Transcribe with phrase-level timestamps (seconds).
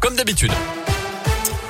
[0.00, 0.52] Comme d'habitude.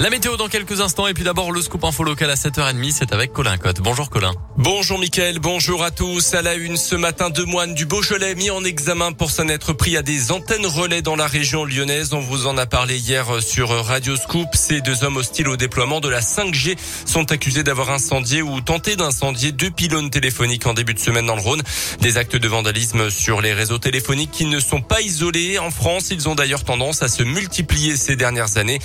[0.00, 3.12] La météo dans quelques instants et puis d'abord le scoop info local à 7h30, c'est
[3.12, 3.80] avec Colin Cotte.
[3.80, 4.30] Bonjour Colin.
[4.56, 6.34] Bonjour Mickaël, bonjour à tous.
[6.34, 9.72] À la une ce matin, deux moines du Beaujolais mis en examen pour s'en être
[9.72, 12.12] pris à des antennes relais dans la région lyonnaise.
[12.12, 14.46] On vous en a parlé hier sur Radio Scoop.
[14.54, 18.94] Ces deux hommes hostiles au déploiement de la 5G sont accusés d'avoir incendié ou tenté
[18.94, 21.62] d'incendier deux pylônes téléphoniques en début de semaine dans le Rhône.
[22.00, 25.58] Des actes de vandalisme sur les réseaux téléphoniques qui ne sont pas isolés.
[25.58, 28.78] En France, ils ont d'ailleurs tendance à se multiplier ces dernières années.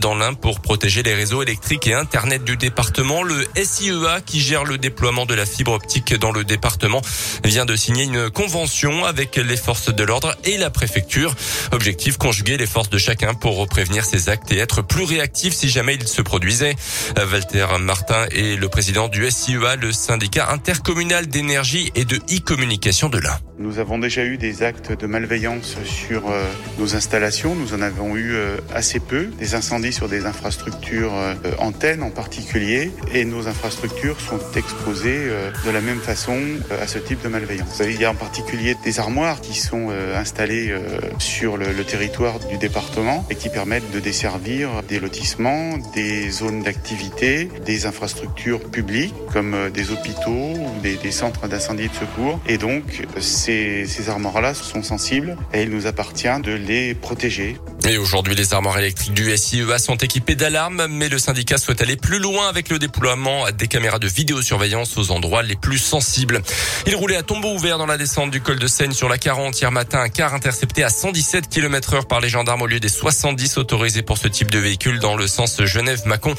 [0.00, 3.22] Dans l'un pour protéger les réseaux électriques et Internet du département.
[3.22, 7.00] Le SIEA, qui gère le déploiement de la fibre optique dans le département,
[7.44, 11.34] vient de signer une convention avec les forces de l'ordre et la préfecture.
[11.72, 15.68] Objectif, conjuguer les forces de chacun pour prévenir ces actes et être plus réactif si
[15.68, 16.74] jamais ils se produisaient.
[17.16, 23.18] Walter Martin est le président du SIEA, le syndicat intercommunal d'énergie et de e-communication de
[23.18, 23.38] l'Ain.
[23.58, 26.44] Nous avons déjà eu des actes de malveillance sur euh,
[26.78, 27.54] nos installations.
[27.54, 29.26] Nous en avons eu euh, assez peu.
[29.38, 30.45] Des incendies sur des infrastructures
[30.92, 32.90] euh, antennes en particulier.
[33.12, 35.28] Et nos infrastructures sont exposées
[35.64, 36.38] de la même façon
[36.82, 37.82] à ce type de malveillance.
[37.84, 40.74] Il y a en particulier des armoires qui sont installées
[41.18, 47.48] sur le, territoire du département et qui permettent de desservir des lotissements, des zones d'activité,
[47.64, 52.40] des infrastructures publiques comme des hôpitaux ou des, centres d'incendie de secours.
[52.46, 57.56] Et donc, ces armoires-là sont sensibles et il nous appartient de les protéger.
[57.88, 61.94] Et aujourd'hui, les armoires électriques du SIEA sont équipées d'alarmes, mais le syndicat souhaite aller
[61.94, 66.42] plus loin avec le déploiement des caméras de vidéosurveillance aux endroits les plus sensibles.
[66.88, 69.60] Il roulait à tombeau ouvert dans la descente du col de Seine sur la 40
[69.60, 70.00] hier matin.
[70.00, 74.02] Un car intercepté à 117 km heure par les gendarmes au lieu des 70 autorisés
[74.02, 76.34] pour ce type de véhicule dans le sens Genève-Macon.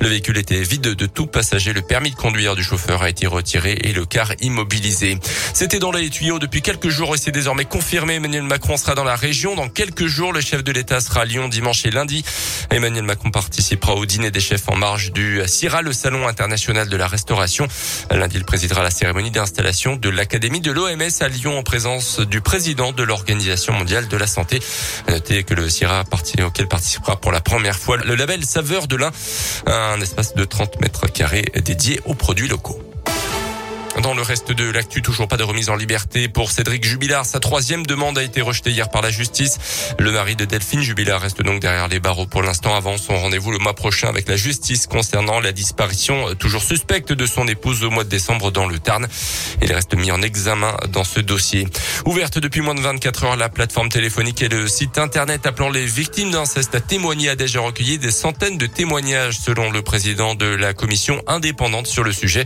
[0.00, 1.72] Le véhicule était vide de tout passager.
[1.72, 5.18] Le permis de conduire du chauffeur a été retiré et le car immobilisé.
[5.54, 8.16] C'était dans les tuyaux depuis quelques jours et c'est désormais confirmé.
[8.16, 9.54] Emmanuel Macron sera dans la région.
[9.54, 12.24] Dans quelques jours, le chef de l'État sera à Lyon dimanche et lundi.
[12.70, 16.96] Emmanuel Macron participera au dîner des chefs en marge du CIRA, le Salon international de
[16.96, 17.68] la restauration.
[18.10, 22.40] Lundi, il présidera la cérémonie d'installation de l'Académie de l'OMS à Lyon en présence du
[22.40, 24.60] président de l'Organisation mondiale de la santé.
[25.08, 26.04] Notez que le CIRA,
[26.44, 29.12] auquel participera pour la première fois le label Saveur de l'Ain,
[29.66, 32.89] un espace de 30 mètres carrés dédié aux produits locaux.
[33.98, 37.26] Dans le reste de l'actu, toujours pas de remise en liberté pour Cédric Jubilard.
[37.26, 39.58] Sa troisième demande a été rejetée hier par la justice.
[39.98, 43.50] Le mari de Delphine Jubilard reste donc derrière les barreaux pour l'instant avant son rendez-vous
[43.50, 47.84] le mois prochain avec la justice concernant la disparition euh, toujours suspecte de son épouse
[47.84, 49.06] au mois de décembre dans le Tarn.
[49.60, 51.66] Il reste mis en examen dans ce dossier.
[52.06, 55.84] Ouverte depuis moins de 24 heures, la plateforme téléphonique et le site internet appelant les
[55.84, 60.46] victimes d'inceste à témoigner a déjà recueilli des centaines de témoignages selon le président de
[60.46, 62.44] la commission indépendante sur le sujet.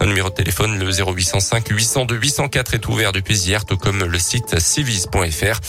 [0.00, 4.58] Un numéro de téléphone, 0805 802 804 est ouvert depuis hier, tout comme le site
[4.58, 5.60] civis.fr.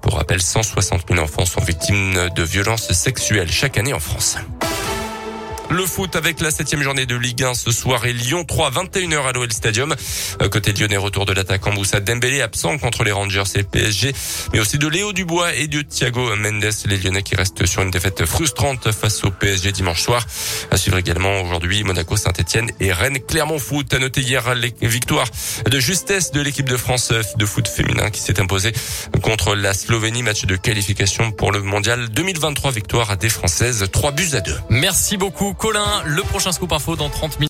[0.00, 4.36] Pour rappel, 160 000 enfants sont victimes de violences sexuelles chaque année en France.
[5.68, 9.26] Le foot avec la septième journée de Ligue 1 ce soir et Lyon 3 21h
[9.26, 9.96] à l'OL Stadium.
[10.40, 14.12] Euh, côté lyonnais, retour de l'attaquant Moussa Dembélé absent contre les Rangers et PSG,
[14.52, 17.90] mais aussi de Léo Dubois et de Thiago Mendes, les lyonnais qui restent sur une
[17.90, 20.24] défaite frustrante face au PSG dimanche soir.
[20.70, 23.18] À suivre également aujourd'hui Monaco, Saint-Etienne et Rennes.
[23.18, 25.28] Clermont Foot a noté hier les victoires
[25.68, 28.72] de justesse de l'équipe de France de foot féminin qui s'est imposée
[29.20, 34.30] contre la Slovénie, match de qualification pour le mondial 2023, victoire des Françaises 3 buts
[34.34, 34.54] à 2.
[34.70, 35.55] Merci beaucoup.
[35.58, 36.02] Colin.
[36.04, 37.44] Le prochain scoop info dans 30 minutes.